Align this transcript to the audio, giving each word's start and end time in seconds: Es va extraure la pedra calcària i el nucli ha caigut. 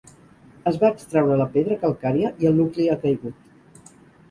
Es 0.71 0.79
va 0.83 0.89
extraure 0.93 1.37
la 1.41 1.47
pedra 1.59 1.77
calcària 1.85 2.33
i 2.45 2.51
el 2.53 2.59
nucli 2.63 2.91
ha 2.95 2.99
caigut. 3.07 3.97